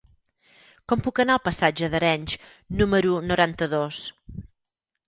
Com 0.93 1.03
puc 1.07 1.21
anar 1.23 1.35
al 1.39 1.43
passatge 1.49 1.91
d'Arenys 1.93 2.39
número 2.81 3.17
noranta-dos? 3.35 4.07